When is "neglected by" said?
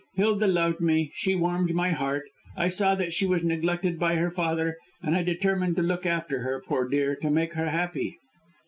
3.43-4.15